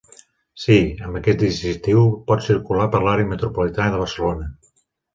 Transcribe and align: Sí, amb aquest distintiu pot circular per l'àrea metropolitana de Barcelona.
Sí, 0.63 0.77
amb 1.07 1.19
aquest 1.19 1.43
distintiu 1.43 2.03
pot 2.33 2.47
circular 2.49 2.91
per 2.97 3.05
l'àrea 3.07 3.31
metropolitana 3.37 3.97
de 3.97 4.05
Barcelona. 4.07 4.53